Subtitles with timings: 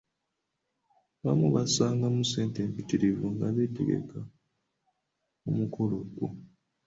[1.19, 4.19] Abamu bassangamu ssente empitirivu nga bategeka
[5.49, 6.27] omukolo ogwo.